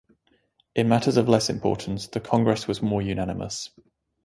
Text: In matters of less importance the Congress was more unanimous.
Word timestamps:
In 0.75 0.89
matters 0.89 1.15
of 1.15 1.29
less 1.29 1.47
importance 1.47 2.07
the 2.07 2.19
Congress 2.19 2.67
was 2.67 2.81
more 2.81 3.03
unanimous. 3.03 3.69